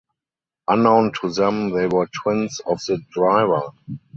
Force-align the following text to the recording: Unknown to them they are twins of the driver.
Unknown 0.67 1.11
to 1.21 1.29
them 1.31 1.69
they 1.69 1.83
are 1.85 2.07
twins 2.23 2.59
of 2.65 2.79
the 2.87 2.99
driver. 3.11 3.69